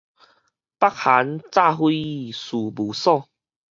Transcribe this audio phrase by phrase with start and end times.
[0.03, 0.07] 北韓
[1.51, 3.27] 炸毀事務所